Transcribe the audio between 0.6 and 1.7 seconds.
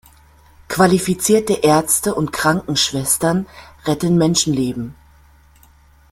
Qualifizierte